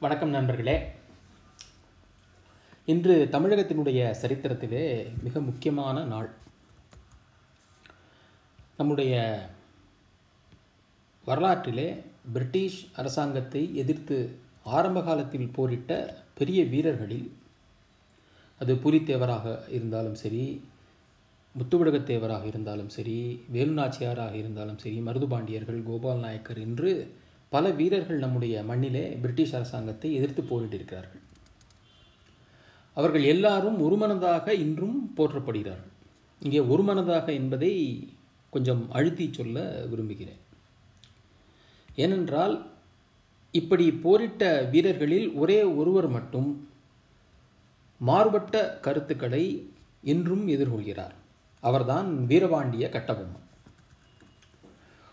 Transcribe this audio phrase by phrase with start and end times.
[0.00, 0.92] வணக்கம் நண்பர்களே.
[2.86, 6.30] இன்று தமிழகத்தினுடைய சரித்திரத்திலே மிக முக்கியமான நாள்.
[8.76, 9.14] நம்முடைய
[11.24, 17.32] வரலாற்றிலே பிரிட்டிஷ் அரசாங்கத்தை எதிர்த்து ஆரம்ப காலத்தில் போரிட்ட பெரிய வீரர்களில்
[18.58, 20.64] அது புலித்தேவராக இருந்தாலும் சரி
[21.58, 27.14] முத்துவிடகத்தேவராக இருந்தாலும் சரி வேலுநாச்சியாராக இருந்தாலும் சரி மருதுபாண்டியர்கள் கோபால் நாயக்கர் என்று
[27.48, 31.24] பல வீரர்கள் நம்முடைய மண்ணிலே பிரிட்டிஷ் அரசாங்கத்தை எதிர்த்து போரிட்டிருக்கிறார்கள்.
[32.94, 35.94] அவர்கள் எல்லாரும் ஒருமனதாக இன்றும் போற்றப்படுகிறார்கள்.
[36.40, 38.08] இங்கே ஒருமனதாக என்பதை
[38.50, 40.38] கொஞ்சம் அழுத்தி சொல்ல விரும்புகிறேன்.
[41.96, 42.66] ஏனென்றால்
[43.52, 46.68] இப்படி போரிட்ட வீரர்களில் ஒரே ஒருவர் மட்டும்
[47.98, 51.14] மாறுபட்ட கருத்துக்களை இன்றும் எதிர்கொள்கிறார்.
[51.60, 53.46] அவர்தான் வீரபாண்டிய கட்டபொம்மன்.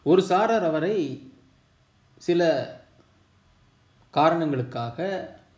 [0.04, 1.28] ஒரு சாரர் அவரை
[2.26, 2.42] சில
[4.14, 5.08] காரணங்களுக்காக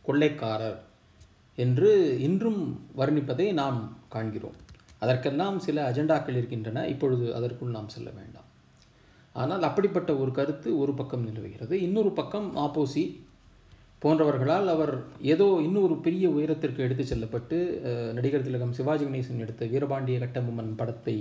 [0.08, 0.80] கொள்ளைக்காரர்
[1.58, 1.90] என்று
[2.28, 2.62] இன்றும்
[2.98, 3.80] வர்ணிப்பதை நாம்
[4.14, 4.58] காண்கிறோம்.
[5.04, 6.86] அதற்கெல்லாம் சில அஜெண்டாக்கள் இருக்கின்றன.
[6.94, 8.50] இப்பொழுது அதற்குள் நாம் செல்ல வேண்டாம்.
[9.36, 11.76] ஆனால் அப்படிப்பட்ட ஒரு கருத்து ஒரு பக்கம் நிலவுகிறது.
[11.88, 13.04] இன்னொரு பக்கம் ஆப்போசி
[14.02, 14.94] போன்றவர்களால் அவர்
[15.34, 17.58] ஏதோ இன்னொரு பெரிய உயரத்திற்கு எடுத்து செல்லப்பட்டு
[18.18, 21.16] நடிகர் திலகம் சிவாஜி கணேசன் எடுத்த வீரபாண்டிய கட்டபொம்மன் படத்தை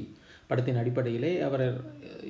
[0.48, 1.67] படத்தின் அடிப்படையிலே அவர்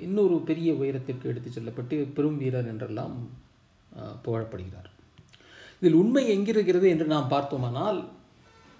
[0.06, 3.14] இன்னொரு பெரிய உயரத்திற்கு எடுத்துச் செல்லப்பட்டு பெரும் வீரர் என்றெல்லாம்
[4.24, 4.90] புகழப்படுகிறார்.
[5.80, 7.98] இதில் உண்மை எங்கிருக்கிறது என்று நாம் பார்த்தோமானால்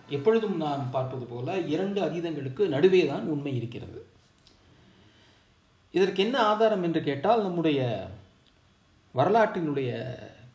[0.09, 4.01] எப்பொழுதும் நாம் பார்ப்பது போல இரண்டு அதீதங்களுக்கு நடுவே தான் உண்மை இருக்கிறது.
[5.95, 7.81] இதற்கு என்ன ஆதாரம் என்று கேட்டால் நம்முடைய
[9.15, 9.91] வரலாற்றினுடைய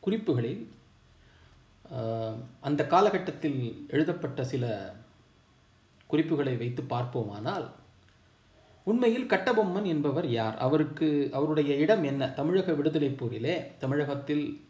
[0.05, 0.63] குறிப்புகளில்
[2.67, 3.61] அந்த காலகட்டத்தில்
[3.93, 4.65] எழுதப்பட்ட சில
[6.09, 7.67] குறிப்புகளை வைத்து பார்ப்போமானால்
[8.83, 10.57] உண்மையில் கட்டபொம்மன் என்பவர் யார்?
[10.57, 12.29] அவருக்கு அவருடைய இடம் என்ன?
[12.29, 14.61] தமிழக விடுதலை போரிலே தமிழகத்தில்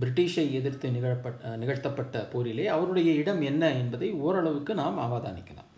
[0.00, 5.70] பிரிட்டிஷை எதிர்த்து நிகழப்பட்ட நிகழ்த்தப்பட்ட போரிலே அவருடைய இடம் என்ன என்பதை ஓரளவுக்கு நாம் அவதானிக்கலாம்.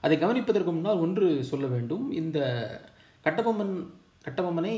[0.00, 2.10] அதை கவனிப்பதற்கு முன்னால் ஒன்று சொல்ல வேண்டும்.
[2.10, 2.38] இந்த
[3.24, 3.86] கட்டபொம்மன்
[4.24, 4.76] கட்டபொம்மனை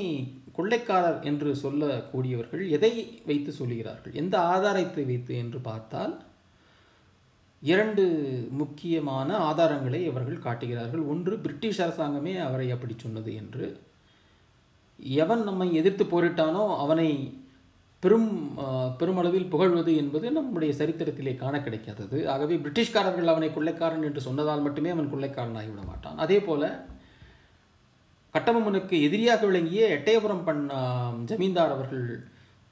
[0.56, 4.12] கொள்ளைக்காரர் என்று சொல்லக்கூடியவர்கள் எதை வைத்து சொல்கிறார்கள்?
[4.12, 6.26] எந்த ஆதாரத்தை வைத்து என்று பார்த்தால்
[7.60, 8.04] இரண்டு
[8.60, 11.02] முக்கியமான ஆதாரங்களை அவர்கள் காட்டுகிறார்கள்.
[11.12, 13.66] ஒன்று பிரிட்டிஷ் அரசாங்கமே அவரை அப்படி சொன்னது என்று.
[15.22, 17.10] எவன் நம்மை எதிர்த்து போரிட்டானோ அவனை
[18.02, 18.30] பெரும்
[18.98, 22.18] பெருமளவில் புகழ்வது என்பது நம்முடைய சரித்திரத்திலே காண கிடைக்காதது.
[22.34, 26.18] ஆகவே பிரிட்டிஷ்காரர்கள் அவனை கொள்ளைக்காரன் என்று சொன்னதால் மட்டுமே அவன் கொள்ளைக்காரனாகிவிட மாட்டான்.
[26.24, 26.70] அதே போல
[28.34, 30.74] கட்டபொம்மனுக்கு எதிரியாக விளங்கிய எட்டயபுரம் பண்ண
[31.30, 32.06] ஜமீன்தார் அவர்கள்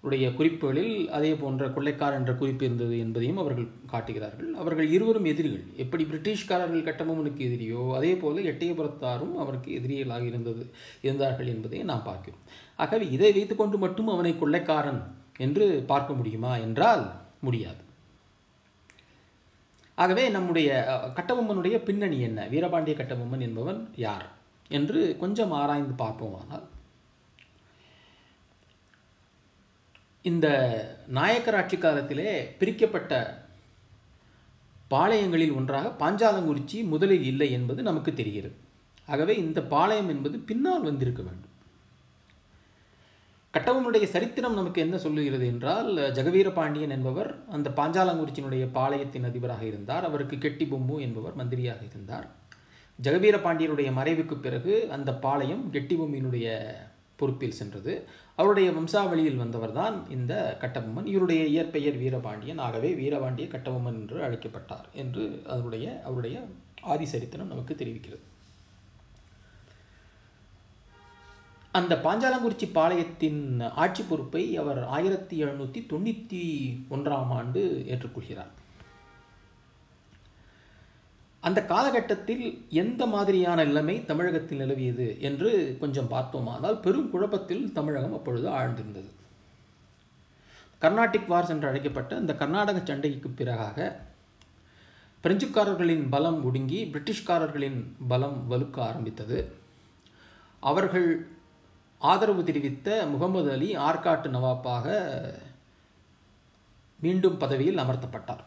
[0.06, 4.50] உடைய குறிப்புகளில் அதே போன்ற கொள்ளைக்கார் என்ற குறிப்பு இருந்தது என்பதையும் அவர்கள் காட்டுகிறார்கள்.
[4.54, 5.64] அவர்கள் இருவரும் எதிரிகள்.
[5.76, 10.62] எப்படி பிரிட்டிஷ்காரர்கள் கட்டபொம்மனுக்கு எதிரியோ அதே போல எட்டயபுரத்தாரும் அவருக்கு எதிரிகளாக இருந்தது
[11.06, 12.44] இருந்தார்கள் என்பதை நாம் பார்க்கிறோம்.
[12.78, 15.02] ஆகவே இதை வைத்துக்கொண்டு மட்டும் அவனை கொள்ளைக்காரன்
[15.46, 17.04] என்று பார்க்க முடியுமா என்றால்
[17.40, 17.82] முடியாது.
[19.98, 20.70] ஆகவே நம்முடைய
[21.18, 22.40] கட்டபொம்மனுடைய பின்னணி என்ன?
[22.52, 24.26] வீரபாண்டிய கட்டபொம்மன் என்பவன் யார்?
[24.70, 26.64] என்று கொஞ்சம் ஆராய்ந்து பார்ப்போமானால்
[30.30, 30.46] இந்த
[31.06, 33.12] நாயக்கர் ஆட்சி காலத்திலே பிரிக்கப்பட்ட
[34.90, 38.56] பாளையங்களில் ஒன்றாக பாஞ்சாலங்குறிச்சி முதலில் இல்லை என்பது நமக்கு தெரிகிறது.
[39.06, 41.54] ஆகவே இந்த பாளையம் என்பது பின்னால் வந்திருக்க வேண்டும்.
[43.54, 50.04] கட்டவனுடைய சரித்திரம் நமக்கு என்ன சொல்லுகிறது என்றால் ஜெகவீர பாண்டியன் என்பவர் அந்த பாஞ்சாலங்குறிச்சியினுடைய பாளையத்தின் அதிபராக இருந்தார்.
[50.04, 52.26] அவருக்கு கெட்டி பொம்மு என்பவர் மந்திரியாக இருந்தார்.
[53.02, 56.48] ஜெகவீர பாண்டியனுடைய மறைவுக்கு பிறகு அந்த பாளையம் கெட்டி பொம்மியினுடைய
[57.16, 57.94] பொறுப்பில் சென்றது.
[58.36, 61.06] அவருடைய வம்சாவளியில் வந்தவர் தான் இந்த கட்டபொம்மன்.
[61.06, 62.58] இவருடைய இயற்பெயர் வீரபாண்டியன்.
[62.58, 66.38] ஆகவே வீரபாண்டிய கட்டபொம்மன் என்று அழைக்கப்பட்டார் என்று அவருடைய அவருடைய
[66.82, 68.24] ஆதி சரித்திரம் நமக்கு தெரிவிக்கிறது.
[71.72, 73.40] அந்த பாஞ்சாலங்குறிச்சி பாளையத்தின்
[73.74, 76.44] ஆட்சி பொறுப்பை அவர் ஆயிரத்தி எழுநூற்றி தொண்ணூற்றி
[76.90, 78.52] ஒன்றாம் ஆண்டு ஏற்றுக்கொள்கிறார்.
[81.46, 82.44] அந்த காலகட்டத்தில்
[82.82, 89.10] எந்த மாதிரியான நிலைமை தமிழகத்தில் நிலவியது என்று கொஞ்சம் பார்த்தோமானால் பெரும் குழப்பத்தில் தமிழகம் அப்பொழுது ஆழ்ந்திருந்தது.
[90.82, 93.78] கர்நாடிக் வார்ஸ் என்று அழைக்கப்பட்ட இந்த கர்நாடக சண்டைக்கு பிறகாக
[95.24, 97.78] பிரெஞ்சுக்காரர்களின் பலம் ஒடுங்கி பிரிட்டிஷ்காரர்களின்
[98.08, 99.38] பலம் வலுக்க ஆரம்பித்தது.
[100.60, 101.08] அவர்கள்
[101.98, 104.86] ஆதரவு தெரிவித்த முகமது அலி ஆற்காட்டு நவாப்பாக
[107.00, 108.44] மீண்டும் பதவியில் அமர்த்தப்பட்டார்.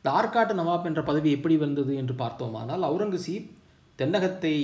[0.00, 3.48] இந்த ஆற்காட்டு நவாப் என்ற பதவி எப்படி வந்தது என்று பார்த்தோமானால் அவுரங்கசீப்
[3.98, 4.54] தென்னகத்தை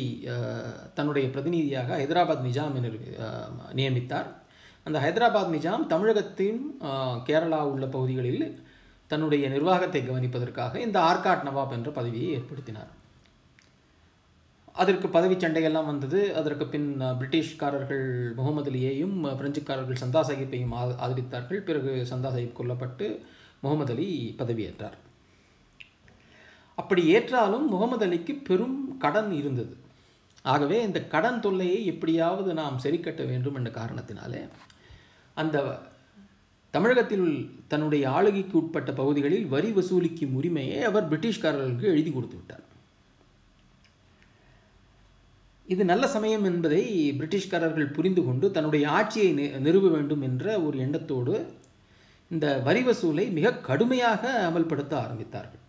[0.97, 2.91] தன்னுடைய பிரதிநிதியாக ஹைதராபாத் நிஜாம் என
[3.79, 4.29] நியமித்தார்.
[4.87, 6.61] அந்த ஹைதராபாத் நிஜாம் தமிழகத்தின்
[7.29, 8.47] கேரளா உள்ள பகுதிகளில்
[9.11, 12.91] தன்னுடைய நிர்வாகத்தை கவனிப்பதற்காக இந்த ஆர்காட் நவாப் என்ற பதவியை ஏற்படுத்தினார்.
[14.83, 16.21] அதற்கு பதவி சண்டையெல்லாம் வந்தது.
[16.41, 16.91] அதற்கு பின்
[17.21, 18.07] பிரிட்டிஷ்காரர்கள்
[18.39, 21.61] முகமது அலியையும் பிரெஞ்சுக்காரர்கள் சந்தா சாஹிப்பையும் ஆதரித்தார்கள்.
[21.69, 23.09] பிறகு சந்தா சாஹிப் கொல்லப்பட்டு
[23.65, 24.09] முகமது அலி
[24.41, 24.97] பதவியேற்றார்.
[26.81, 29.75] அப்படி ஏற்றாலும் முகமது அலிக்கு பெரும் கடன் இருந்தது.
[30.53, 34.43] ஆகவே இந்த கடன் தொல்லையை எப்படியாவது நாம் சரிக்கட்ட வேண்டும் என்ற காரணத்தினாலே
[35.43, 35.65] அந்த
[36.75, 37.27] தமிழகத்தில்
[37.73, 42.65] தன்னுடைய ஆளுகைக்கு உட்பட்ட பகுதிகளில் வரி வசூலிக்கும் உரிமையை அவர் பிரிட்டிஷ்காரர்களுக்கு எழுதி கொடுத்து விட்டார்.
[45.73, 46.83] இது நல்ல சமயம் என்பதை
[47.19, 49.31] பிரிட்டிஷ்காரர்கள் புரிந்து கொண்டு தன்னுடைய ஆட்சியை
[49.67, 51.37] நிறுவ வேண்டும் என்ற ஒரு எண்ணத்தோடு
[52.35, 55.65] இந்த வரி வசூலை மிக கடுமையாக அமல்படுத்த ஆரம்பித்தார்கள்.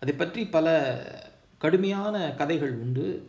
[0.00, 0.66] அதை பற்றி பல
[1.58, 3.28] கடுமையான கதைகள் உண்டு.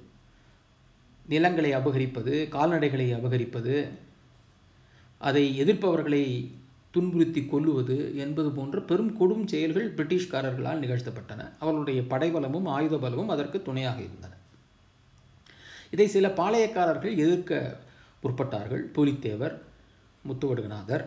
[1.28, 3.88] நிலங்களை அபகரிப்பது கால்நடைகளை அபகரிப்பது
[5.18, 6.52] அதை எதிர்ப்பவர்களை
[6.92, 11.42] துன்புறுத்தி கொல்லுவது என்பது போன்ற பெரும் கொடும் செயல்கள் பிரிட்டிஷ்காரர்களால் நிகழ்த்தப்பட்டன.
[11.60, 14.34] அவர்களுடைய படைபலமும் ஆயுத பலமும் அதற்கு துணையாக இருந்தன.
[15.92, 17.80] இதை சில பாளையக்காரர்கள் எதிர்க்க
[18.24, 18.84] முற்பட்டார்கள்.
[18.96, 19.56] பூலித்தேவர்
[20.28, 21.06] முத்துவடுகநாதர்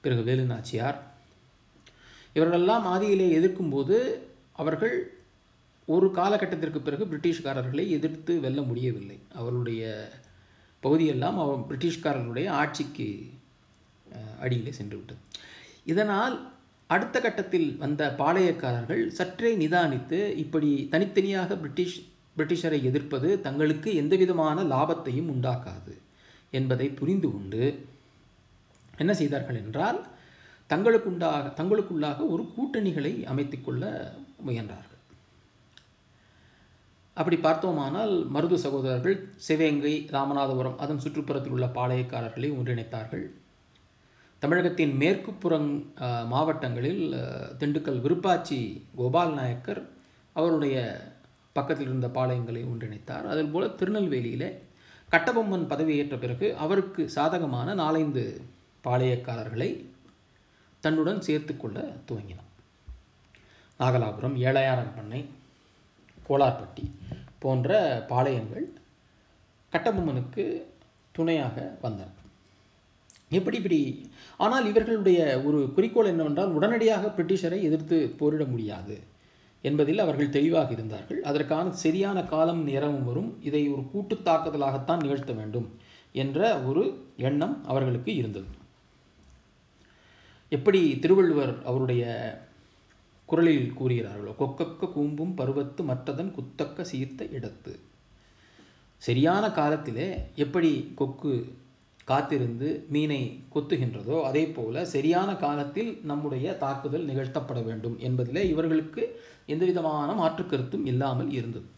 [0.00, 0.98] பிறகு வேலுநாச்சியார்.
[2.34, 3.96] இவர்களெல்லாம் ஆதியிலே எதிர்க்கும்போது
[4.62, 4.96] அவர்கள்
[5.88, 9.18] ஒரு காலகட்டத்திற்கு பிறகு பிரிட்டிஷ்காரர்களை எதிர்த்து வெல்ல முடியவில்லை.
[9.34, 9.82] அவர்களுடைய
[10.82, 13.08] பகுதியெல்லாம் அவ பிரிட்டிஷ்காரர்களுடைய ஆட்சிக்கு
[14.40, 15.20] அடியிலே சென்று விட்டது
[15.84, 16.34] இதனால்
[16.90, 21.98] அடுத்த கட்டத்தில் வந்த பாளையக்காரர்கள் சற்றே நிதானித்து இப்படி தனித்தனியாக பிரிட்டிஷ்
[22.36, 25.94] பிரிட்டிஷரை எதிர்ப்பது தங்களுக்கு எந்தவிதமான லாபத்தையும் உண்டாக்காது
[26.52, 27.62] என்பதை புரிந்து கொண்டு
[28.98, 29.98] என்ன செய்தார்கள் என்றால்
[30.72, 33.84] தங்களுக்குண்டாக தங்களுக்குள்ளாக ஒரு கூட்டணிகளை அமைத்துக்கொள்ள
[34.46, 34.88] முயன்றார்கள்.
[37.16, 39.16] அப்படி பார்த்தோமானால் மருது சகோதரர்கள்
[39.46, 43.24] சிவகங்கை ராமநாதபுரம் அதன் சுற்றுப்புறத்தில் உள்ள பாளையக்காரர்களை ஒன்றிணைத்தார்கள்.
[44.42, 45.68] தமிழகத்தின் மேற்கு புறம்
[46.32, 47.04] மாவட்டங்களில்
[47.58, 48.60] திண்டுக்கல் விருப்பாச்சி
[49.00, 49.82] கோபால் நாயக்கர்
[50.36, 50.76] அவருடைய
[51.56, 53.26] பக்கத்தில் இருந்த பாளையங்களை ஒன்றிணைத்தார்.
[53.32, 54.48] அதுபோல திருநெல்வேலியில்
[55.12, 58.24] கட்டபொம்மன் பதவியேற்ற பிறகு அவருக்கு சாதகமான நாலைந்து
[58.86, 59.70] பாளையக்காரர்களை
[60.84, 62.50] தன்னுடன் சேர்த்து கொள்ள துவங்கினான்.
[63.80, 65.20] நாகலாபுரம் ஏழையாரன் பண்ணை
[66.28, 66.84] கோலார்பட்டி
[67.38, 68.66] போன்ற பாளையங்கள்
[69.72, 70.44] கட்டபொம்மனுக்கு
[71.16, 72.10] துணையாக வந்தன.
[73.38, 73.80] எப்படி இப்படி?
[74.44, 78.96] ஆனால் இவர்களுடைய ஒரு குறிக்கோள் என்னவென்றால் உடனடியாக பிரிட்டிஷரை எதிர்த்து போரிட முடியாது
[79.68, 81.20] என்பதில் அவர்கள் தெளிவாக இருந்தார்கள்.
[81.22, 83.30] அதற்கான சரியான காலம் நேரமும் வரும்.
[83.42, 85.68] இதை ஒரு கூட்டு தாக்குதலாகத்தான் நிகழ்த்த வேண்டும்
[86.22, 86.84] என்ற ஒரு
[87.28, 88.60] எண்ணம் அவர்களுக்கு இருந்தது.
[90.54, 92.04] எப்படி திருவள்ளுவர் அவருடைய
[93.28, 97.72] குரலில் கூறுகிறார்களோ கொக்கக்க கூம்பும் பருவத்து மற்றதன் குத்தக்க சீர்த்த இடத்து.
[99.02, 100.08] சரியான காலத்திலே
[100.44, 100.70] எப்படி
[101.00, 101.32] கொக்கு
[102.10, 103.20] காத்திருந்து மீனை
[103.54, 109.02] கொத்துகின்றதோ அதே போல சரியான காலத்தில் நம்முடைய தாக்குதல் நிகழ்த்தப்பட வேண்டும் என்பதிலே இவர்களுக்கு
[109.46, 111.68] எந்தவிதமான மாற்று கருத்தும் இல்லாமல் இருந்தது.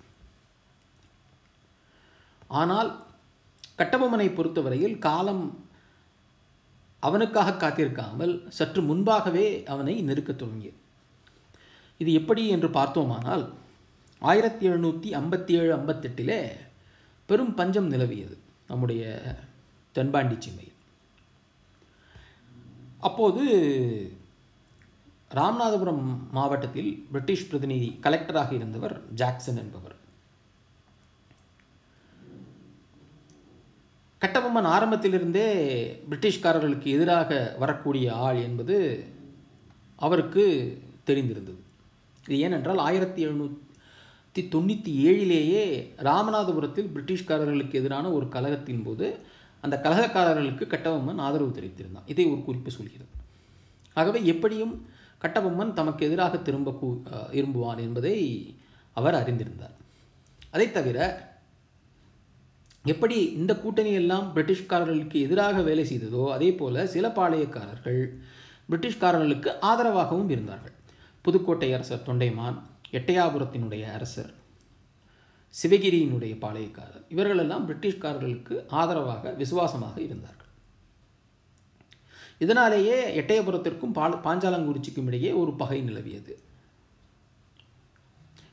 [2.60, 2.90] ஆனால்
[3.78, 5.44] கட்டபொம்மனை பொறுத்தவரையில் காலம்
[7.06, 10.78] அவனுக்காக காத்திருக்காமல் சற்று முன்பாகவே அவனை நெருக்கத் தொடங்கியது
[12.02, 13.44] இது எப்படி என்று பார்த்தோமானால்
[14.22, 16.38] ஆயிரத்தி எழுநூற்றி ஐம்பத்தி ஏழு ஐம்பத்தெட்டிலே
[17.28, 18.36] பெரும் பஞ்சம் நிலவியது
[18.70, 19.02] நம்முடைய
[19.96, 20.78] தென்பாண்டி சீமையில்.
[23.08, 23.42] அப்போது
[25.38, 26.04] ராமநாதபுரம்
[26.36, 29.96] மாவட்டத்தில் பிரிட்டிஷ் பிரதிநிதி கலெக்டராக இருந்தவர் ஜாக்சன் என்பவர்.
[34.24, 39.04] கட்டபொம்மன் ஆரம்பத்திலிருந்தே பிரிட்டிஷ்காரர்களுக்கு எதிராக வரக்கூடிய ஆள் என்பது
[39.96, 41.54] அவருக்கு தெரிந்திருந்தது.
[42.26, 43.58] இது ஏனென்றால் ஆயிரத்தி எழுநூற்றி
[44.34, 49.18] தொண்ணூற்றி ஏழிலேயே ராமநாதபுரத்தில் பிரிட்டிஷ்காரர்களுக்கு எதிரான ஒரு கழகத்தின் போது
[49.60, 52.02] அந்த கலகக்காரர்களுக்கு கட்டபொம்மன் ஆதரவு தெரிவித்திருந்தான்.
[52.06, 53.04] இதை ஒரு குறிப்பு சொல்கிறது.
[53.94, 54.86] ஆகவே எப்படியும்
[55.22, 57.02] கட்டபொம்மன் தமக்கு எதிராக திரும்ப கூ
[57.32, 58.54] விரும்புவான் என்பதை
[58.92, 59.74] அவர் அறிந்திருந்தார்.
[60.50, 61.32] அதைத் தவிர
[62.84, 68.18] எப்படி இந்த கூட்டணி எல்லாம் பிரிட்டிஷ்காரர்களுக்கு எதிராக வேலை செய்ததோ அதே போல சில பாளையக்காரர்கள்
[68.70, 70.74] பிரிட்டிஷ்காரர்களுக்கு ஆதரவாகவும் இருந்தார்கள்.
[71.22, 74.32] புதுக்கோட்டை அரசர் தொண்டைமான் எட்டயாபுரத்தினுடைய அரசர்
[75.62, 80.50] சிவகிரியினுடைய பாளையக்காரர் இவர்களெல்லாம் பிரிட்டிஷ்காரர்களுக்கு ஆதரவாக விசுவாசமாக இருந்தார்கள்.
[82.38, 86.34] இதனாலேயே எட்டயபுரத்திற்கும் பால் பாஞ்சாலங்குறிச்சிக்கும் இடையே ஒரு பகை நிலவியது.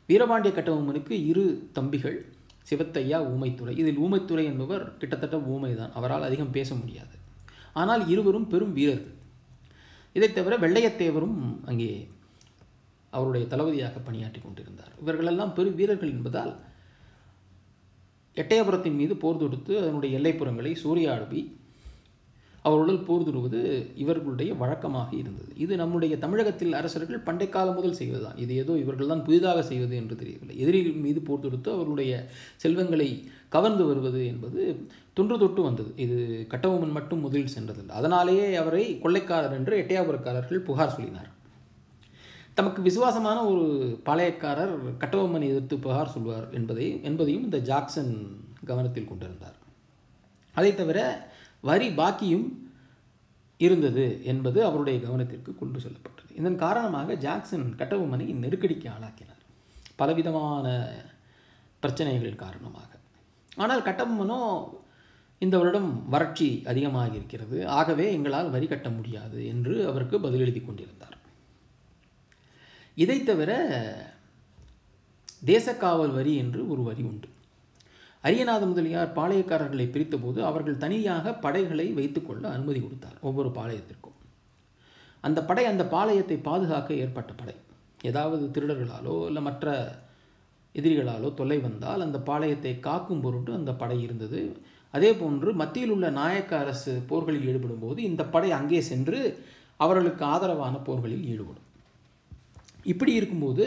[0.09, 2.30] வீரபாண்டிய கட்டபொம்மனுக்கு இரு தம்பிகள்
[2.69, 3.69] சிவத்தையா ஊமைத்துறை.
[3.69, 5.91] இதில் ஊமைத்துறை என்பவர் கிட்டத்தட்ட ஊமைதான்.
[5.93, 7.15] அவரால் அதிகம் பேச முடியாது.
[7.73, 9.13] ஆனால் இருவரும் பெரும் வீரர்கள்.
[10.13, 12.07] இதைத் தவிர வெள்ளையத்தேவரும் அங்கே
[13.09, 14.91] அவருடைய தளபதியாக பணியாற்றி கொண்டிருந்தார்.
[15.01, 16.59] இவர்களெல்லாம் பெரும் வீரர்கள் என்பதால்
[18.35, 21.59] எட்டயபுரத்தின் மீது போர் தொடுத்து அதனுடைய எல்லைப்புறங்களை சூறையாடுவி
[22.65, 23.59] அவர்களுடன் போர்துடுவது
[24.01, 25.51] இவர்களுடைய வழக்கமாக இருந்தது.
[25.63, 28.37] இது நம்முடைய தமிழகத்தில் அரசர்கள் பண்டை காலம் முதல் செய்வதுதான்.
[28.43, 30.55] இது ஏதோ இவர்கள் தான் புதிதாக செய்வது என்று தெரியவில்லை.
[30.63, 32.11] எதிரிகள் மீது போர் தொடுத்து அவர்களுடைய
[32.63, 33.09] செல்வங்களை
[33.55, 34.61] கவர்ந்து வருவது என்பது
[35.19, 35.91] தொன்று தொட்டு வந்தது.
[36.05, 36.17] இது
[36.53, 37.95] கட்டபொம்மன் மட்டும் முதலில் சென்றதில்லை.
[38.01, 41.31] அதனாலேயே அவரை கொள்ளைக்காரர் என்று எட்டையாபுரக்காரர்கள் புகார் சொல்லினார்.
[42.59, 43.65] தமக்கு விசுவாசமான ஒரு
[44.07, 48.13] பாளையக்காரர் கட்டபொம்மனை எதிர்த்து புகார் சொல்வார் என்பதை என்பதையும் இந்த ஜாக்சன்
[48.69, 49.57] கவனத்தில் கொண்டிருந்தார்.
[50.55, 50.99] அதை தவிர
[51.69, 52.47] வரி பாக்கியும்
[53.65, 56.31] இருந்தது என்பது அவருடைய கவனத்திற்கு கொண்டு செல்லப்பட்டது.
[56.39, 59.41] இதன் காரணமாக ஜாக்சன் கட்டபொம்மனை நெருக்கடிக்கு ஆளாக்கினார்.
[59.99, 60.67] பலவிதமான
[61.83, 62.89] பிரச்சனைகள் காரணமாக.
[63.61, 64.39] ஆனால் கட்டபொம்மனோ
[65.41, 71.17] இந்த வருடம் வறட்சி அதிகமாக இருக்கிறது ஆகவே எங்களால் வரி கட்ட முடியாது என்று அவருக்கு பதிலெழுதி கொண்டிருந்தார்.
[72.97, 73.51] இதை தவிர
[75.51, 77.29] தேசக்காவல் வரி என்று ஒரு வரி உண்டு.
[78.23, 84.17] அரியநாத முதலியார் பாளையக்காரர்களை பிரித்தபோது அவர்கள் தனியாக படைகளை வைத்துக்கொள்ள அனுமதி கொடுத்தார் ஒவ்வொரு பாளையத்திற்கும்.
[85.23, 87.55] அந்த படை அந்த பாளையத்தை பாதுகாக்க ஏற்பட்ட படை.
[88.09, 89.73] ஏதாவது திருடர்களாலோ இல்லை மற்ற
[90.75, 94.41] எதிரிகளாலோ தொல்லை வந்தால் அந்த பாளையத்தை காக்கும் பொருட்டு அந்த படை இருந்தது.
[94.93, 99.19] அதே போன்று மத்தியில் உள்ள நாயக்க அரசு போர்களில் ஈடுபடும் போது இந்த படை அங்கே சென்று
[99.77, 101.67] அவர்களுக்கு ஆதரவான போர்களில் ஈடுபடும்.
[102.83, 103.65] இப்படி இருக்கும்போது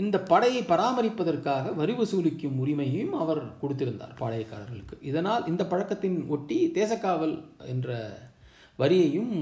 [0.00, 4.96] இந்த படையை பராமரிப்பதற்காக வரி வசூலிக்கும் உரிமையையும் அவர் கொடுத்திருந்தார் பாளையக்காரர்களுக்கு.
[5.10, 7.34] இதனால் இந்த பழக்கத்தின் ஒட்டி தேசக்காவல்
[7.72, 7.98] என்ற
[8.82, 9.34] வரியையும்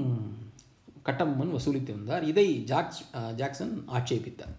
[1.07, 2.25] கட்டபொம்மன் வசூலித்து வந்தார்.
[2.31, 3.01] இதை ஜாக்ஸ்
[3.39, 4.57] ஜாக்சன் ஆட்சேபித்தார்.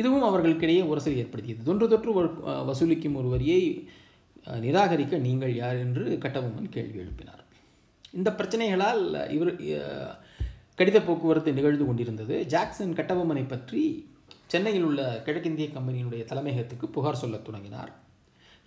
[0.00, 1.62] இதுவும் அவர்களுக்கிடையே உரசல் ஏற்படுத்தியது.
[1.68, 2.12] தொன்று தொற்று
[2.70, 3.62] வசூலிக்கும் ஒரு வரியை
[4.64, 7.42] நிராகரிக்க நீங்கள் யார் என்று கட்டபொம்மன் கேள்வி எழுப்பினார்.
[8.18, 9.02] இந்த பிரச்சனைகளால்
[9.36, 9.50] இவர்
[10.78, 12.34] கடித போக்குவரத்து நிகழ்ந்து கொண்டிருந்தது.
[12.52, 13.82] ஜாக்சன் கட்டபொம்மனை பற்றி
[14.52, 17.90] சென்னையில் உள்ள கிழக்கிந்திய கம்பெனியினுடைய தலைமையகத்துக்கு புகார் சொல்லத் தொடங்கினார்.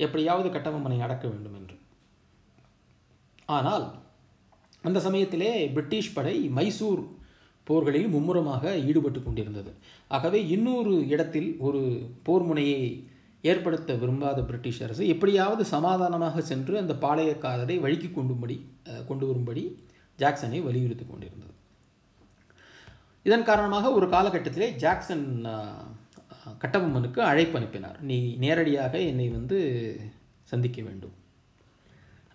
[0.06, 1.76] எப்படியாவது கட்டபொம்மனை அடக்க வேண்டும் என்று.
[3.58, 3.86] ஆனால்
[4.88, 7.02] அந்த சமயத்திலே பிரிட்டிஷ் படை மைசூர்
[7.68, 9.72] போர்களில் மும்முரமாக ஈடுபட்டு கொண்டிருந்தது.
[10.16, 11.82] ஆகவே இன்னொரு இடத்தில் ஒரு
[12.28, 12.82] போர் முனையை
[13.44, 18.58] ஏற்படுத்த விரும்பாத பிரிட்டிஷ் அரசு எப்படியாவது சமாதானமாக சென்று அந்த பாளையக்காரரை வழிக்கு கொண்டும்படி
[19.10, 19.64] கொண்டு வரும்படி
[20.20, 21.54] ஜாக்சனை வலியுறுத்தி கொண்டிருந்தது.
[23.28, 25.26] இதன் காரணமாக ஒரு காலகட்டத்திலே ஜாக்சன்
[26.62, 27.98] கட்டபொம்மனுக்கு அழைப்பு அனுப்பினார்.
[28.10, 29.58] நீ நேரடியாக என்னை வந்து
[30.52, 31.16] சந்திக்க வேண்டும்.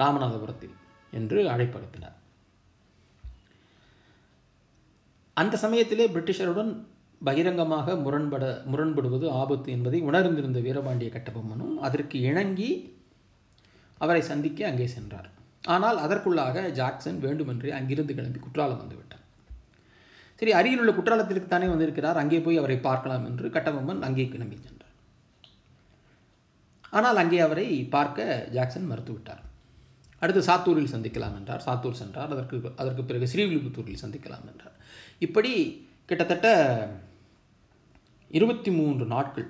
[0.01, 0.75] ராமநாதபுரத்தில்
[1.19, 2.17] என்று அழைப்பு அனுப்பினார்.
[5.43, 6.71] அந்த சமயத்திலே பிரிட்டிஷருடன்
[7.29, 12.71] பகிரங்கமாக முரண்பட முரண்படுவது ஆபத்து என்பதை உணர்ந்திருந்த வீரபாண்டிய கட்டபொம்மனும் அதற்கு இணங்கி
[14.05, 15.29] அவரை சந்திக்க அங்கே சென்றார்.
[15.75, 19.26] ஆனால் அதற்குள்ளாக ஜாக்சன் வேண்டுமென்றே அங்கிருந்து கிளம்பி குற்றாலம் வந்துவிட்டார்.
[20.41, 22.21] சரி அருகில் உள்ள குற்றாலத்திற்கு தானே வந்திருக்கிறார்.
[22.23, 24.95] அங்கே போய் அவரை பார்க்கலாம் என்று கட்டபொம்மன் அங்கே கிளம்பி சென்றார்
[26.97, 27.67] ஆனால் அங்கே அவரை
[27.97, 29.43] பார்க்க ஜாக்சன் மறுத்துவிட்டார்.
[30.23, 31.65] அடுத்து சாத்தூரில் சந்திக்கலாம் என்றார்.
[31.67, 32.31] சாத்தூர் சென்றார்.
[32.35, 34.77] அதற்கு அதற்கு பிறகு ஸ்ரீவில்லிபுத்தூரில் சந்திக்கலாம் என்றார்.
[35.27, 35.53] இப்படி
[36.11, 36.49] கிட்டத்தட்ட
[38.39, 39.49] இருபத்தி மூன்று நாட்கள்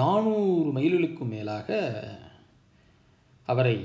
[0.00, 1.78] நானூறு மைல்களுக்கும் மேலாக
[3.52, 3.76] அவரை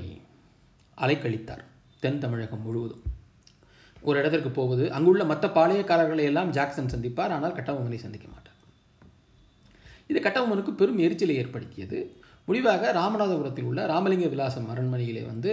[0.98, 1.64] அலைக்கழித்தார்
[2.02, 3.04] தென் தமிழகம் முழுவதும்.
[4.06, 8.56] ஒரு இடத்திற்கு போவது அங்குள்ள மற்ற பாளையக்காரர்களை எல்லாம் ஜாக்சன் சந்திப்பார் ஆனால் கட்டபொம்மனை சந்திக்க மாட்டார்.
[10.10, 11.98] இது கட்டபொம்மனுக்கு பெரும் எரிச்சலை ஏற்படுத்தியது.
[12.48, 15.52] முடிவாக ராமநாதபுரத்தில் உள்ள ராமலிங்க விலாசம் அரண்மனையிலே வந்து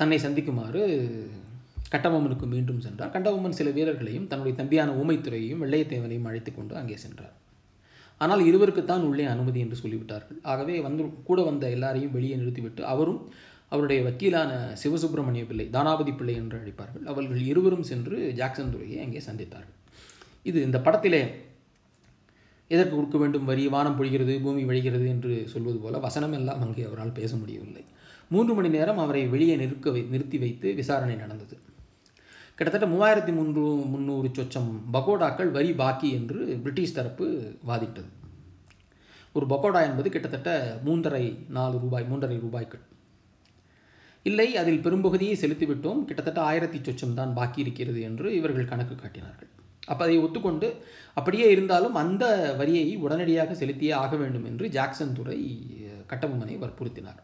[0.00, 0.82] தன்னை சந்திக்குமாறு
[1.92, 3.14] கட்டபொம்மனுக்கு மீண்டும் சென்றார்.
[3.14, 7.34] கட்டபொம்மன் சில வீரர்களையும் தன்னுடைய தம்பியான ஊமைத்துறையையும் வெள்ளையத்தேவனையும் அழைத்து கொண்டு அங்கே சென்றார்.
[8.20, 10.38] ஆனால் இருவருக்குத்தான் உள்ளே அனுமதி என்று சொல்லிவிட்டார்கள்.
[10.52, 13.20] ஆகவே வந்து கூட வந்த எல்லாரையும் வெளியே நிறுத்திவிட்டு அவரும்
[13.74, 14.50] அவருடைய வக்கீலான
[14.82, 17.04] சிவசுப்பிரமணிய பிள்ளை தானாபதி பிள்ளை என்று அழைப்பார்கள்.
[17.12, 19.78] அவர்கள் இருவரும் சென்று ஜாக்சன் துறையை அங்கே சந்தித்தார்கள்.
[20.50, 21.22] இது இந்த படத்திலே
[22.74, 23.48] எதற்கு கொடுக்க வேண்டும்?
[23.50, 27.84] வரி வானம் பொழிகிறது பூமி வழிகிறது என்று சொல்வது போல வசனம் எல்லாம் அங்கே அவரால் பேச முடியவில்லை.
[28.32, 31.56] மூன்று மணி நேரம் அவரை வெளியே நிற்க வை நிறுத்தி வைத்து விசாரணை நடந்தது.
[32.58, 33.62] கிட்டத்தட்ட மூவாயிரத்தி மூன்று
[33.92, 37.26] முந்நூறு சொச்சம் பகோடாக்கள் வரி பாக்கி என்று பிரிட்டிஷ் தரப்பு
[37.68, 38.10] வாதிட்டது.
[39.36, 40.50] ஒரு பகோடா என்பது கிட்டத்தட்ட
[40.86, 41.24] மூன்றரை
[41.56, 42.84] நாலு ரூபாய் மூன்றரை ரூபாய்கள்
[44.30, 46.00] இல்லை அதில் பெரும்பகுதியை செலுத்திவிட்டோம்.
[46.08, 49.50] கிட்டத்தட்ட ஆயிரத்தி சொச்சம் தான் பாக்கி இருக்கிறது என்று இவர்கள் கணக்கு காட்டினார்கள்.
[49.90, 50.68] அப்போ அதை ஒத்துக்கொண்டு
[51.18, 52.24] அப்படியே இருந்தாலும் அந்த
[52.60, 55.38] வரியை உடனடியாக செலுத்தியே ஆக வேண்டும் என்று ஜாக்சன் துறை
[56.10, 57.20] கட்டபொம்மனை வற்புறுத்தினார்.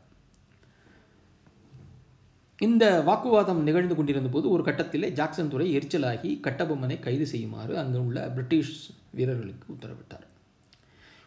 [2.67, 8.21] இந்த வாக்குவாதம் நிகழ்ந்து கொண்டிருந்த போது ஒரு கட்டத்திலே ஜாக்சன் துறை எரிச்சலாகி கட்டபொம்மனை கைது செய்யுமாறு அங்கு உள்ள
[8.37, 8.75] பிரிட்டிஷ்
[9.19, 10.27] வீரர்களுக்கு உத்தரவிட்டார்.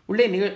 [0.10, 0.56] உள்ளே நிகழ்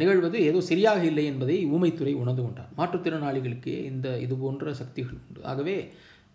[0.00, 2.70] நிகழ்வது ஏதோ சரியாக இல்லை என்பதை ஊமைத்துறை உணர்ந்து கொண்டார்.
[2.78, 5.40] மாற்றுத்திறனாளிகளுக்கு இந்த இது போன்ற சக்திகள் உண்டு.
[5.52, 5.76] ஆகவே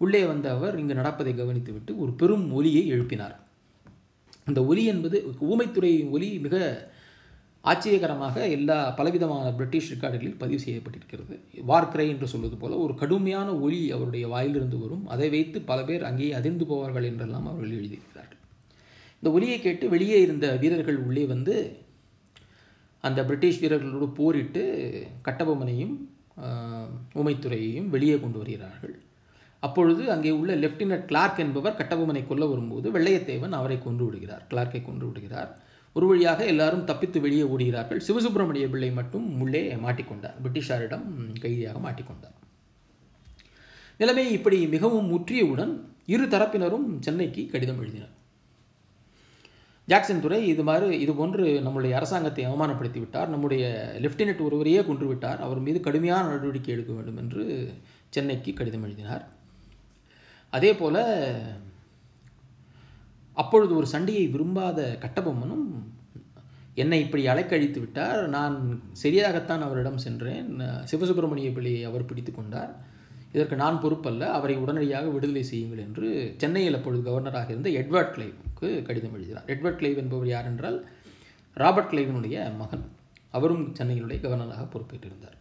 [0.01, 3.35] உள்ளே வந்த அவர் இங்கு நடப்பதை கவனித்துவிட்டு ஒரு பெரும் ஒலியை எழுப்பினார்.
[4.49, 5.17] அந்த ஒலி என்பது
[5.51, 6.55] ஊமைத்துறையின் ஒலி மிக
[7.63, 11.35] ஆச்சரியகரமாக எல்லா பலவிதமான பிரிட்டிஷ் ரெக்கார்டுகளில் பதிவு செய்யப்பட்டிருக்கிறது.
[11.69, 15.05] வார்க்ரை என்று சொல்வது போல ஒரு கடுமையான ஒலி அவருடைய வாயிலிருந்து வரும்.
[15.13, 18.41] அதை வைத்து பல பேர் அங்கேயே அதிர்ந்து போவார்கள் என்றெல்லாம் அவர்கள் எழுதியிருக்கிறார்கள்.
[19.19, 21.55] இந்த ஒலியை கேட்டு வெளியே இருந்த வீரர்கள் உள்ளே வந்து
[23.07, 24.61] அந்த பிரிட்டிஷ் வீரர்களோடு போரிட்டு
[25.27, 25.95] கட்டபொம்மனையும்
[27.21, 28.95] உமைத்துறையையும் வெளியே கொண்டு வருகிறார்கள்.
[29.65, 34.43] அப்பொழுது அங்கே உள்ள லெப்டினன்ட் கிளார்க் என்பவர் கட்டபொம்மனை கொல்ல வரும்போது வெள்ளையத்தேவன் அவரை கொன்று விடுகிறார்.
[34.51, 35.51] கிளார்க்கை கொன்று விடுகிறார்.
[35.97, 38.01] ஒரு வழியாக எல்லாரும் தப்பித்து வெளியே ஓடுகிறார்கள்.
[38.07, 40.37] சிவசுப்பிரமணிய பிள்ளை மட்டும் உள்ளே மாட்டிக்கொண்டார்.
[40.43, 41.05] பிரிட்டிஷாரிடம்
[41.43, 42.35] கைதியாக மாட்டிக்கொண்டார்.
[44.01, 45.73] நிலைமை இப்படி மிகவும் முற்றியவுடன்
[46.13, 48.13] இரு தரப்பினரும் சென்னைக்கு கடிதம் எழுதினர்.
[49.87, 53.31] ஜாக்சன் துறை இது மாதிரி இது போன்று நம்முடைய அரசாங்கத்தை அவமானப்படுத்தி விட்டார்.
[53.33, 53.63] நம்முடைய
[54.03, 55.41] லெப்டினன்ட் ஒருவரையே கொன்று விட்டார்.
[55.47, 57.43] அவர் மீது கடுமையான நடவடிக்கை எடுக்க வேண்டும் என்று
[58.15, 59.25] சென்னைக்கு கடிதம் எழுதினார்.
[60.49, 61.01] அதே போல்
[63.41, 65.67] அப்பொழுது ஒரு சண்டையை விரும்பாத கட்டபொம்மனும்
[66.81, 68.21] என்னை இப்படி அலைக்கழித்து விட்டார்.
[68.35, 68.55] நான்
[69.03, 70.49] சரியாகத்தான் அவரிடம் சென்றேன்.
[70.91, 72.71] சிவசுப்பிரமணிய பிள்ளையை அவர் பிடித்து கொண்டார்.
[73.35, 74.23] இதற்கு நான் பொறுப்பல்ல.
[74.37, 76.07] அவரை உடனடியாக விடுதலை செய்யுங்கள் என்று
[76.41, 78.13] சென்னையில் அப்பொழுது கவர்னராக இருந்த எட்வர்ட்
[78.65, 79.47] கிளைவுக்கு கடிதம் எழுதினார்.
[79.53, 80.77] எட்வர்ட் கிளைவ் என்பவர் யார் என்றால்
[81.57, 82.85] ராபர்ட் கிளைவனுடைய மகன்.
[83.37, 85.39] அவரும் சென்னையினுடைய கவர்னராக பொறுப்பேற்றிருந்தார்.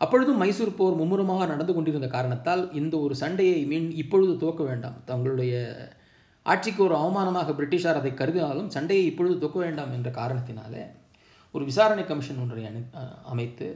[0.00, 4.96] அப்பொழுதும் மைசூர் போர் மும்முரமாக நடந்து கொண்டிருந்த காரணத்தால் இந்த ஒரு சண்டையை மீன் இப்பொழுது துவக்க வேண்டாம்.
[5.10, 5.54] தங்களுடைய
[6.46, 10.82] ஆட்சிக்கு ஒரு அவமானமாக பிரிட்டிஷார் அதை கருதினாலும் சண்டையை இப்பொழுது துவக்க வேண்டாம் என்ற காரணத்தினாலே
[11.54, 12.80] ஒரு விசாரணை கமிஷன் ஒன்றை அனு
[13.32, 13.66] அமைத்து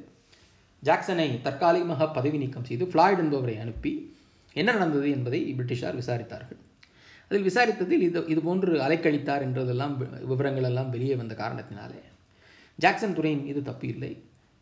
[0.83, 3.93] ஜாக்சனை தற்காலிகமாக பதவி நீக்கம் செய்து ஃப்ளாய்ட் என்பவரை அனுப்பி
[4.57, 6.61] என்ன நடந்தது என்பதை பிரிட்டிஷார் விசாரித்தார்கள்.
[7.31, 9.95] அதில் விசாரித்ததில் இது இது போன்று அலைக்கழித்தார் என்றதெல்லாம்
[10.33, 12.01] விவரங்கள் எல்லாம் வெளியே வந்த காரணத்தினாலே.
[12.79, 14.13] ஜாக்சன் துறையின் மீது தப்பு இல்லை.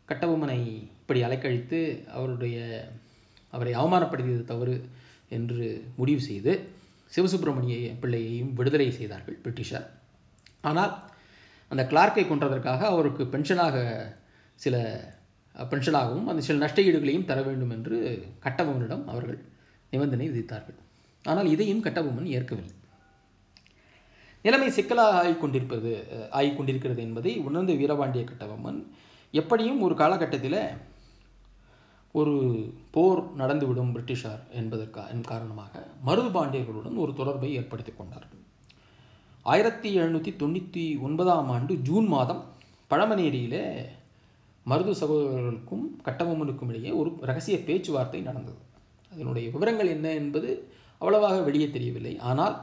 [0.09, 0.59] கட்டபொம்மனை
[1.01, 1.79] இப்படி அலைக்கழித்து
[2.17, 2.57] அவருடைய
[3.55, 4.75] அவரை அவமானப்படுத்தியது தவறு
[5.37, 5.65] என்று
[5.99, 6.53] முடிவு செய்து
[7.15, 9.87] சிவசுப்பிரமணிய பிள்ளையையும் விடுதலை செய்தார்கள் பிரிட்டிஷார்.
[10.69, 10.93] ஆனால்
[11.71, 13.77] அந்த கிளார்க்கை கொன்றதற்காக அவருக்கு பென்ஷனாக
[14.65, 14.75] சில
[15.55, 17.97] பென்ஷனாகவும் அந்த சில நஷ்ட ஈடுகளையும் தர வேண்டும் என்று
[18.45, 19.39] கட்டபொம்மனிடம் அவர்கள்
[19.93, 20.79] நிபந்தனை விதித்தார்கள்.
[21.31, 22.75] ஆனால் இதையும் கட்டபொம்மன் ஏற்கவில்லை.
[24.45, 25.91] நிலைமை சிக்கலாக ஆகிக்கொண்டிருப்பது
[26.39, 28.79] ஆகிக்கொண்டிருக்கிறது என்பதை உணர்ந்த வீரபாண்டிய கட்டபொம்மன்
[29.33, 30.61] எப்படியும் ஒரு காலகட்டத்தில்
[32.19, 32.33] ஒரு
[32.95, 38.27] போர் நடந்துவிடும் பிரிட்டிஷார் என்பதற்கா காரணமாக மருது பாண்டியர்களுடன் ஒரு தொடர்பை ஏற்படுத்தி கொண்டார்.
[39.45, 42.43] ஆயிரத்தி எழுநூற்றி தொண்ணூற்றி ஒன்பதாம் ஆண்டு ஜூன் மாதம்
[42.91, 43.65] பழமநேரியிலே
[44.65, 48.61] மருது சகோதரர்களுக்கும் கட்டபொம்மனுக்கும் இடையே ஒரு ரகசிய பேச்சுவார்த்தை நடந்தது.
[49.11, 50.49] அதனுடைய விவரங்கள் என்ன என்பது
[51.01, 52.13] அவ்வளவாக வெளியே தெரியவில்லை.
[52.29, 52.55] ஆனால்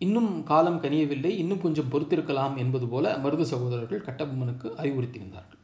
[0.00, 1.30] இன்னும் காலம் கனியவில்லை.
[1.42, 5.62] இன்னும் கொஞ்சம் பொறுத்திருக்கலாம் என்பது போல மருது சகோதரர்கள் கட்டபொம்மனுக்கு அறிவுறுத்தியிருந்தார்கள்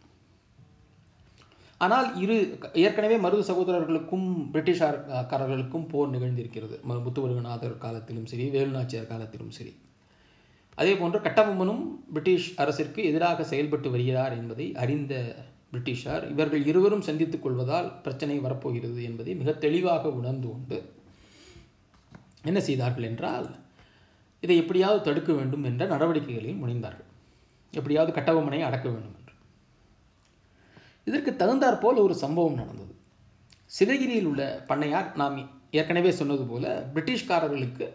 [1.81, 2.37] ஆனால் இரு
[2.87, 6.77] ஏற்கனவே மருது சகோதரர்களுக்கும் பிரிட்டிஷார்காரர்களுக்கும் போர் நிகழ்ந்திருக்கிறது.
[7.07, 9.73] முத்துவருகநாதர் காலத்திலும் சரி வேலுநாச்சியார் காலத்திலும் சரி.
[10.79, 11.83] அதே போன்று கட்டபொம்மனும்
[12.13, 15.15] பிரிட்டிஷ் அரசிற்கு எதிராக செயல்பட்டு வருகிறார் என்பதை அறிந்த
[15.73, 20.93] பிரிட்டிஷார் இவர்கள் இருவரும் சந்தித்துக் கொள்வதால் பிரச்சனை வரப்போகிறது என்பதை மிக தெளிவாக உணர்ந்து கொண்டு
[22.45, 23.61] என்ன செய்தார்கள் என்றால்
[24.41, 27.11] இதை எப்படியாவது தடுக்க வேண்டும் என்ற நடவடிக்கைகளில் முனைந்தார்கள்.
[27.71, 29.35] எப்படியாவது கட்டபொம்மனை அடக்க வேண்டும் என்று.
[31.05, 32.95] இதற்கு தகுந்தாற்போல் ஒரு சம்பவம் நடந்தது.
[33.67, 37.87] சிவகிரியில் உள்ள பண்ணையார் நாம் ஏற்கனவே சொன்னது போல பிரிட்டிஷ்காரர்களுக்கு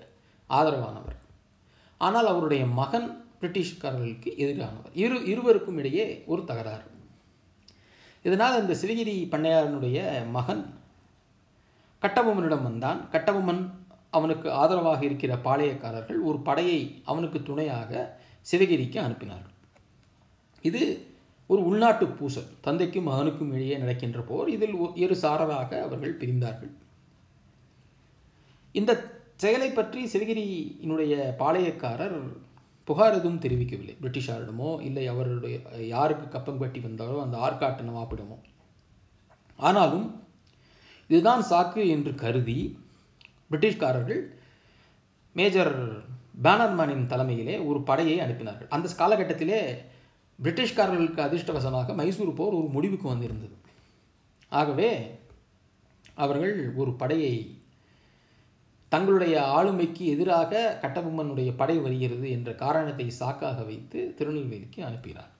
[0.50, 1.18] ஆதரவானவர்.
[1.98, 4.94] ஆனால் அவருடைய மகன் பிரிட்டிஷ்காரர்களுக்கு எதிரானவர்.
[4.94, 6.96] இரு இருவருக்கும் இடையே ஒரு தகராறு.
[8.24, 10.64] இதனால் இந்த சிவகிரி பண்ணையாரனுடைய மகன்
[12.02, 13.10] கட்டபொம்மனிடம் வந்தான்.
[13.12, 13.72] கட்டபொம்மன்
[14.10, 18.20] அவனுக்கு ஆதரவாக இருக்கிற பாளையக்காரர்கள் ஒரு படையை அவனுக்கு துணையாக
[18.52, 19.56] சிவகிரிக்கு அனுப்பினார்கள்.
[20.62, 21.06] இது
[21.48, 22.50] ஒரு உள்நாட்டு பூசல்.
[22.62, 24.50] தந்தைக்கும் மகனுக்கும் இடையே நடக்கின்ற போர்.
[24.50, 26.72] இதில் இரு சாரராக அவர்கள் பிரிந்தார்கள்.
[28.72, 28.92] இந்த
[29.36, 32.18] செயலை பற்றி சிவகிரியினுடைய பாளையக்காரர்
[32.88, 33.96] புகார் எதுவும் தெரிவிக்கவில்லை.
[34.02, 35.56] பிரிட்டிஷாரிடமோ இல்லை அவருடைய
[35.88, 38.38] யாருக்கு கப்பம் கட்டி வந்தாரோ அந்த ஆற்காட்டு நவாப்பிடமோ
[39.56, 40.08] ஆனாலும்
[41.10, 42.60] இதுதான் சாக்கு என்று கருதி
[43.52, 44.22] பிரிட்டிஷ்காரர்கள்
[45.34, 45.74] மேஜர்
[46.44, 48.68] பேனர்மேனின் தலைமையிலே ஒரு படையை அனுப்பினார்கள்.
[48.68, 49.60] அந்த காலகட்டத்திலே
[50.40, 53.56] பிரிட்டிஷ்காரர்களுக்கு அதிர்ஷ்டவசமாக மைசூர் போர் ஒரு முடிவுக்கு வந்திருந்தது.
[54.52, 54.90] ஆகவே
[56.14, 57.57] அவர்கள் ஒரு படையை
[58.94, 65.34] தங்களுடைய ஆளுமைக்கு எதிராக கட்டபொம்மனுடைய படை வருகிறது என்ற காரணத்தை சாக்காக வைத்து திருநெல்வேலிக்கு அனுப்பினார்.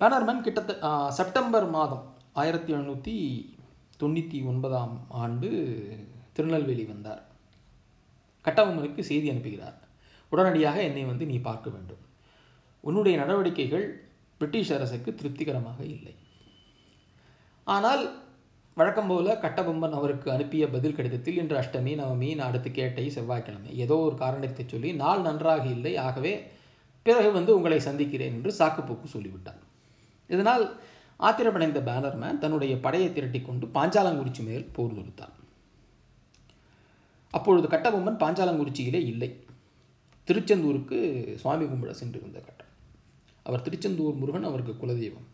[0.00, 2.04] பேனர்மன் கிட்டத்தட்ட செப்டம்பர் மாதம்
[2.40, 3.14] ஆயிரத்தி எழுநூற்றி
[4.00, 5.48] தொண்ணூற்றி ஒன்பதாம் ஆண்டு
[6.36, 7.22] திருநெல்வேலி வந்தார்.
[8.46, 9.76] கட்டபொம்மனுக்கு செய்தி அனுப்புகிறார்.
[10.32, 12.02] உடனடியாக என்னை வந்து நீ பார்க்க வேண்டும்.
[12.80, 13.86] உன்னுடைய நடவடிக்கைகள்
[14.38, 16.14] பிரிட்டிஷ் அரசுக்கு திருப்திகரமாக இல்லை.
[17.66, 18.04] ஆனால்
[18.76, 24.14] வழக்கம் போல கட்டபொம்மன் அவருக்கு அனுப்பிய பதில் கடிதத்தில் இன்று அஷ்டமி நவமி அடுத்து கேட்டை செவ்வாய்க்கிழமை ஏதோ ஒரு
[24.14, 26.32] காரணத்தை சொல்லி நாள் நன்றாக இல்லை ஆகவே
[27.02, 29.60] பிறகு வந்து உங்களை சந்திக்கிறேன் என்று சாக்குப்போக்கு சொல்லிவிட்டார்
[30.30, 30.64] இதனால்
[31.20, 35.34] ஆத்திரமடைந்த பேனர்மேன் தன்னுடைய படையை திரட்டிக் கொண்டு பாஞ்சாலங்குறிச்சி மேல் போர் தொடுத்தான்.
[37.30, 39.30] அப்பொழுது கட்டபொம்மன் பாஞ்சாலங்குறிச்சியிலே இல்லை.
[40.28, 40.98] திருச்செந்தூருக்கு
[41.36, 42.72] சுவாமி கும்பிட சென்றிருந்த கட்டம்.
[43.42, 45.28] அவர் திருச்செந்தூர் முருகன் அவருக்கு குலதெய்வம்.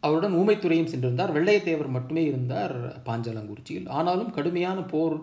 [0.00, 1.34] அவருடன் ஊமைத்துறையும் சென்றிருந்தார்.
[1.36, 2.74] வெள்ளையத்தேவர் மட்டுமே இருந்தார்
[3.06, 3.88] பாஞ்சாலங்குறிச்சியில்.
[3.88, 5.16] ஆனாலும் கடுமையான போர்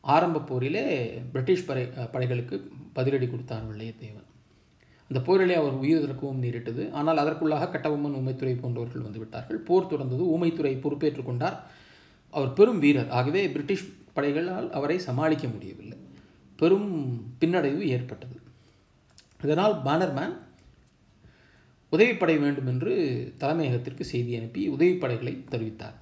[0.00, 0.84] ஆரம்ப போரிலே
[1.32, 2.56] பிரிட்டிஷ் படை படைகளுக்கு
[2.94, 4.28] பதிலடி கொடுத்தார் வெள்ளையத்தேவன்
[5.08, 6.92] அந்த போரிலே அவர் உயிர் இறக்கவும் நேரிட்டது.
[6.92, 9.58] ஆனால் அதற்குள்ளாக கட்டபொம்மன் ஊமைத்துறை போன்றவர்கள் வந்து விட்டார்கள்.
[9.58, 10.24] போர் தொடர்ந்தது.
[10.34, 11.58] ஊமைத்துறை பொறுப்பேற்றுக் கொண்டார்.
[12.30, 13.10] அவர் பெரும் வீரர்.
[13.10, 15.98] ஆகவே பிரிட்டிஷ் படைகளால் அவரை சமாளிக்க முடியவில்லை.
[16.56, 16.88] பெரும்
[17.40, 18.36] பின்னடைவு ஏற்பட்டது.
[19.42, 20.34] இதனால் பானர்மேன்
[21.94, 22.92] உதவிப்படை வேண்டும் என்று
[23.38, 25.98] தலைமையகத்திற்கு செய்தி அனுப்பி உதவிப்படைகளை தெரிவித்தார்.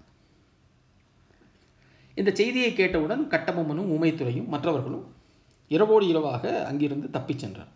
[2.15, 5.07] இந்த செய்தியை கேட்டவுடன் கட்டபொம்மனும் ஊமைத்துறையும் மற்றவர்களும்
[5.69, 7.71] இரவோடு இரவாக அங்கிருந்து தப்பிச் சென்றார்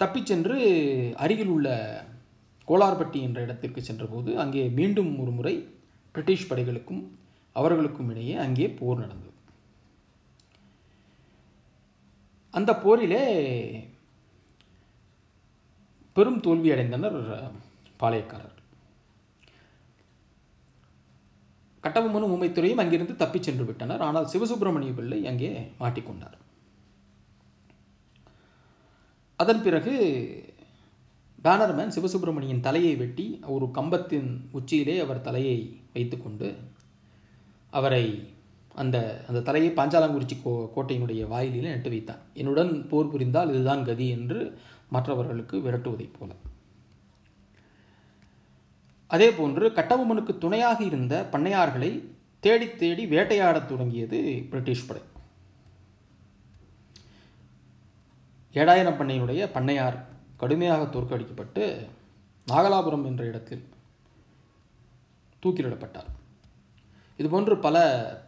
[0.00, 0.56] தப்பிச் சென்று
[1.16, 1.68] அருகில் உள்ள
[2.68, 5.54] கோலார்பட்டி என்ற இடத்திற்கு சென்றபோது அங்கே மீண்டும் ஒரு முறை
[6.14, 7.02] பிரிட்டிஷ் படைகளுக்கும்
[7.56, 9.30] அவர்களுக்கும் இடையே அங்கே போர் நடந்தது.
[12.54, 13.24] அந்த போரிலே
[16.12, 17.18] பெரும் தோல்வி அடைந்தனர்
[18.00, 18.58] பாளையக்காரர்
[21.84, 24.00] கட்டபொம்மனும் உமைத்துறையும் அங்கிருந்து தப்பிச் சென்று விட்டனர்.
[24.00, 26.36] ஆனால் சிவசுப்பிரமணிய பிள்ளை அங்கே மாட்டிக்கொண்டார்
[29.36, 29.94] அதன் பிறகு
[31.44, 35.56] பேனர்மேன் சிவசுப்பிரமணியின் தலையை வெட்டி ஒரு கம்பத்தின் உச்சியிலே அவர் தலையை
[35.92, 36.48] வைத்துக்கொண்டு
[37.70, 38.31] அவரை
[38.74, 42.18] அந்த அந்த தலையை பாஞ்சாலங்குறிச்சி கோ கோட்டையினுடைய வாயிலில் நட்டு வைத்தான்.
[42.34, 44.58] என்னுடன் போர் புரிந்தால் இதுதான் கதி என்று
[44.88, 46.32] மற்றவர்களுக்கு விரட்டுவதைப் போல.
[49.06, 52.04] அதே போன்று கட்டபொம்மனுக்கு துணையாக இருந்த பண்ணையார்களை
[52.40, 55.02] தேடி தேடி வேட்டையாடத் தொடங்கியது பிரிட்டிஷ் படை.
[58.52, 59.98] ஏழாயிரம் பண்ணையினுடைய பண்ணையார்
[60.36, 61.86] கடுமையாக தோற்கடிக்கப்பட்டு
[62.48, 63.64] நாகலாபுரம் என்ற இடத்தில்
[65.42, 66.10] தூக்கிலிடப்பட்டார்.
[67.22, 67.76] இதுபோன்று பல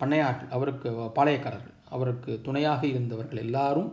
[0.01, 3.91] பண்ணையார்கள் அவருக்கு பாளையக்காரர்கள் அவருக்கு துணையாக இருந்தவர்கள் எல்லாரும்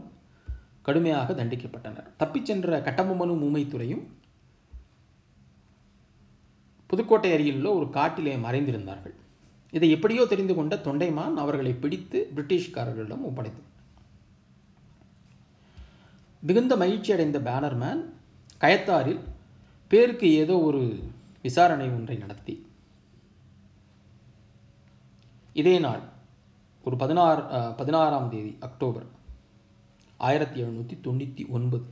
[0.81, 2.09] கடுமையாக தண்டிக்கப்பட்டனர்.
[2.17, 4.03] தப்பிச் சென்ற கட்டபொம்மனும் ஊமைத்துறையும்
[6.87, 9.13] புதுக்கோட்டை அருகிலுள்ள ஒரு காட்டிலே மறைந்திருந்தார்கள்.
[9.71, 13.61] இதை எப்படியோ தெரிந்து கொண்ட தொண்டைமான் அவர்களை பிடித்து பிரிட்டிஷ்காரர்களிடம் ஒப்படைத்து
[16.41, 18.01] மிகுந்த மகிழ்ச்சி அடைந்த பேனர்மேன்
[18.61, 19.21] கயத்தாரில்
[19.87, 20.81] பேருக்கு ஏதோ ஒரு
[21.41, 22.55] விசாரணை ஒன்றை நடத்தி.
[25.53, 26.03] இதே நாள்
[26.83, 27.41] ஒரு பதினாறு
[27.79, 29.07] பதினாறாம் தேதி அக்டோபர்
[30.19, 31.85] ஆயிரத்தி எழுநூற்றி தொண்ணூற்றி ஒன்பது.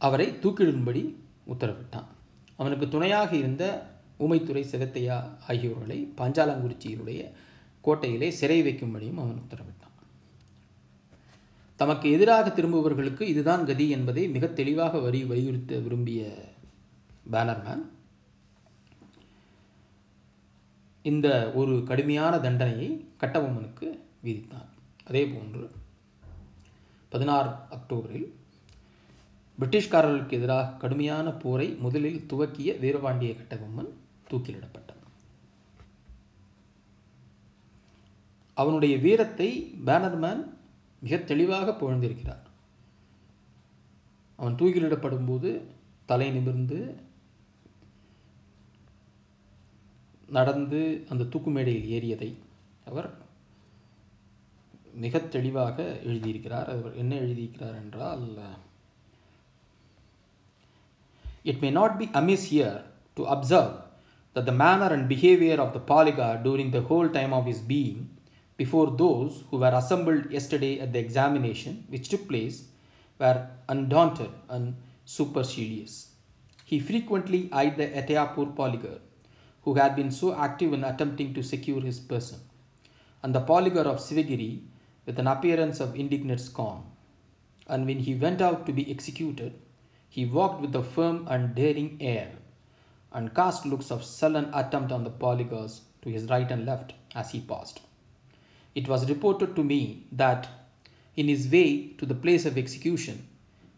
[0.00, 1.02] அவரை தூக்கிடும்படி
[1.52, 2.08] உத்தரவிட்டான்.
[2.56, 3.64] அவனுக்கு துணையாக இருந்த
[4.18, 5.16] ஊமைத்துறை சிவத்தையா
[5.48, 7.20] ஆகியோர்களை பாஞ்சாலங்குறிச்சியினுடைய
[7.80, 9.94] கோட்டையிலே சிறை வைக்கும்படியும் அவன் உத்தரவிட்டான்.
[11.80, 16.22] தமக்கு எதிராக திரும்புபவர்களுக்கு இதுதான் கதி என்பதை மிக தெளிவாக வரி வலியுறுத்த விரும்பிய
[17.34, 17.84] பேனர்மேன்
[21.10, 21.28] இந்த
[21.60, 22.88] ஒரு கடுமையான தண்டனையை
[23.20, 23.86] கட்டபொம்மனுக்கு
[24.24, 24.70] விதித்தார்.
[25.08, 25.64] அதே போன்று
[27.12, 28.28] பதினாறு அக்டோபரில்
[29.58, 33.90] பிரிட்டிஷ்காரர்களுக்கு எதிராக கடுமையான போரை முதலில் துவக்கிய வீரபாண்டிய கட்டபொம்மன்
[34.30, 35.02] தூக்கிலிடப்பட்டான்.
[38.54, 39.48] அவனுடைய வீரத்தை
[39.86, 40.42] பேனர்மேன்
[41.00, 42.44] மிக தெளிவாக புகழ்ந்திருக்கிறார்.
[44.40, 45.50] அவன் தூக்கிலிடப்படும் போது
[46.06, 46.78] தலை நிமிர்ந்து
[50.37, 50.81] நடந்து
[51.11, 52.31] அந்த தூக்கு மேடையில் ஏறியதை
[52.89, 53.09] அவர்
[55.03, 55.77] மிக தெளிவாக
[56.09, 58.25] எழுதியிருக்கிறார் அவர் என்ன எழுதியிருக்கிறார் என்றால்
[61.51, 62.81] it may not be amiss here
[63.17, 63.71] to observe
[64.35, 68.09] that the manner and behavior of the polyglot during the whole time of his being
[68.59, 72.57] before those who were assembled yesterday at the examination which took place
[73.19, 75.93] were undaunted and supercilious.
[76.65, 79.01] He frequently eyed the Etayapur polyglot,
[79.66, 82.38] who had been so active in attempting to secure his person,
[83.24, 84.60] and the polyglot of Sivagiri
[85.04, 86.84] with an appearance of indignant scorn.
[87.66, 89.54] And when he went out to be executed,
[90.08, 92.30] he walked with a firm and daring air,
[93.12, 97.32] and cast looks of sullen attempt on the polygons to his right and left as
[97.32, 97.80] he passed.
[98.76, 100.48] It was reported to me that,
[101.16, 103.26] in his way to the place of execution,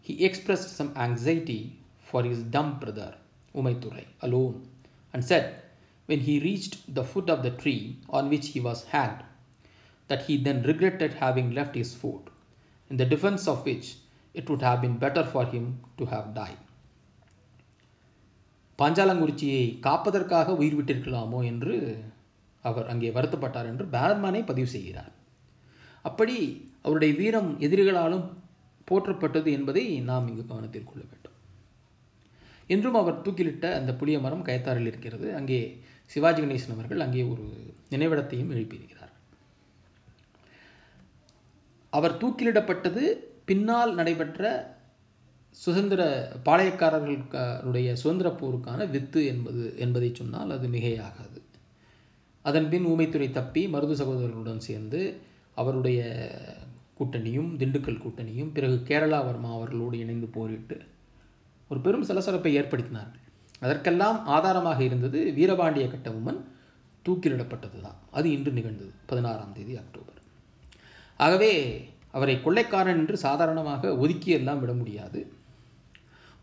[0.02, 3.14] he expressed some anxiety for his dumb brother,
[3.54, 4.68] Umaiturai, alone,
[5.14, 5.62] and said,
[6.08, 7.82] when he reached the foot of the tree
[8.18, 9.22] on which he was hanged,
[10.10, 12.26] that he then regretted having left his fort,
[12.90, 13.88] in the defense of which
[14.34, 15.66] it would have been better for him
[15.98, 16.62] to have died.
[18.80, 21.76] பாஞ்சாலங்குறிச்சியை காப்பதற்காக உயிர் விட்டிருக்கலாமோ என்று
[22.68, 25.12] அவர் அங்கே வருத்தப்பட்டார் என்று பேரர்மானை பதிவு செய்கிறார்.
[26.08, 26.36] அப்படி
[26.82, 28.26] அவருடைய வீரம் எதிரிகளாலும்
[28.90, 31.36] போற்றப்பட்டது என்பதை நாம் இங்கு கவனத்தில் கொள்ள வேண்டும்.
[32.66, 35.34] என்றும் அவர் தூக்கிலிட்ட அந்த புளிய மரம் கயத்தாரில் இருக்கிறது.
[35.34, 35.60] அங்கே
[36.12, 37.44] சிவாஜி கணேசன் அவர்கள் அங்கே ஒரு
[37.92, 39.14] நினைவிடத்தையும் எழுப்பியிருக்கிறார்.
[41.92, 43.02] அவர் தூக்கிலிடப்பட்டது
[43.50, 44.50] பின்னால் நடைபெற்ற
[45.56, 46.02] சுதந்திர
[46.46, 51.38] பாளையக்காரர்களுடைய சுதந்திர போருக்கான வித்து என்பது என்பதை சொன்னால் அது மிகையாகாது.
[52.44, 55.00] அதன் பின் ஊமைத்துறை தப்பி மருது சகோதரர்களுடன் சேர்ந்து
[55.54, 56.00] அவருடைய
[56.98, 60.76] கூட்டணியும் திண்டுக்கல் கூட்டணியும் பிறகு கேரளா வர்மா அவர்களோடு இணைந்து போரிட்டு
[61.70, 63.24] ஒரு பெரும் சலசலப்பை ஏற்படுத்தினார்கள்.
[63.60, 66.40] அதற்கெல்லாம் ஆதாரமாக இருந்தது வீரபாண்டிய கட்டபொம்மன்
[67.06, 70.20] தூக்கிலிடப்பட்டது தான் அது இன்று நிகழ்ந்தது பதினாறாம் தேதி அக்டோபர்.
[71.16, 71.52] ஆகவே
[72.10, 75.32] அவரை கொள்ளைக்காரன் என்று சாதாரணமாக ஒதுக்கி எல்லாம் விட முடியாது.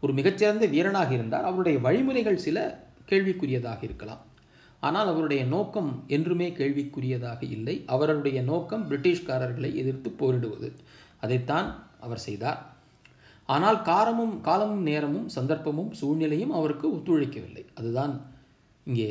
[0.02, 1.44] ஒரு மிகச்சிறந்த வீரனாக இருந்தார்.
[1.44, 4.22] அவருடைய வழிமுறைகள் சில கேள்விக்குரியதாக இருக்கலாம்.
[4.80, 7.84] ஆனால் அவருடைய நோக்கம் என்றுமே கேள்விக்குரியதாக இல்லை.
[7.86, 10.72] அவருடைய நோக்கம் பிரிட்டிஷ்காரர்களை எதிர்த்து போரிடுவது.
[11.20, 12.75] அதைத்தான் அவர் செய்தார்.
[13.46, 17.66] ஆனால் காரமும் காலமும் நேரமும் சந்தர்ப்பமும் சூழ்நிலையும் அவருக்கு ஒத்துழைக்கவில்லை.
[17.74, 18.14] அதுதான்
[18.84, 19.10] இங்கே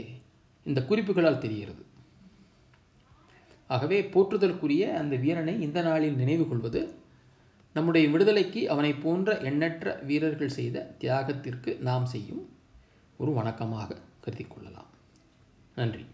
[0.64, 1.82] இந்த குறிப்புகளால் தெரிகிறது.
[3.66, 7.02] ஆகவே போற்றுதலுக்குரிய அந்த வீரனை இந்த நாளில் நினைவு கொள்வது
[7.72, 12.42] நம்முடைய விடுதலைக்கு அவனை போன்ற எண்ணற்ற வீரர்கள் செய்த தியாகத்திற்கு நாம் செய்யும்
[13.16, 14.90] ஒரு வணக்கமாக கருதி கொள்ளலாம்.
[15.74, 16.04] நன்றி.